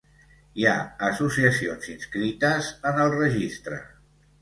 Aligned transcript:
Hi 0.61 0.65
ha 0.69 0.73
associacions 1.09 1.91
inscrites 1.95 2.73
en 2.93 3.07
el 3.07 3.17
Registre. 3.23 3.83